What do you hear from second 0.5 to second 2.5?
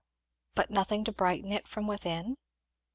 But nothing to brighten it from within?